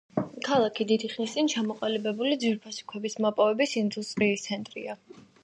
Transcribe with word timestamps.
ქალაქი 0.45 0.85
დიდი 0.91 1.09
ხნის 1.11 1.35
წინ 1.35 1.49
ჩამოყალიბებული 1.53 2.39
ძვირფასი 2.45 2.87
ქვების 2.93 3.19
მოპოვების 3.27 3.77
ინდუსტრიის 3.85 4.49
ცენტრია. 4.49 4.99